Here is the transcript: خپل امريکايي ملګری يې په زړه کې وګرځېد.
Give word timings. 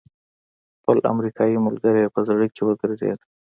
خپل 0.77 0.97
امريکايي 1.13 1.57
ملګری 1.65 1.99
يې 2.03 2.13
په 2.13 2.19
زړه 2.27 2.45
کې 2.53 2.61
وګرځېد. 2.65 3.19